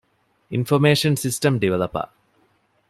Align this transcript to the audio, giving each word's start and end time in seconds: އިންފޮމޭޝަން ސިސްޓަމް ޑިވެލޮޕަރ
އިންފޮމޭޝަން 0.53 1.17
ސިސްޓަމް 1.23 1.57
ޑިވެލޮޕަރ 1.61 2.03